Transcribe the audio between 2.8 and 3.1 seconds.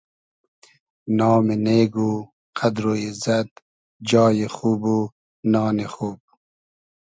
و